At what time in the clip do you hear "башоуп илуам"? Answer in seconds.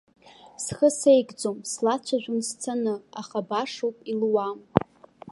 3.49-4.59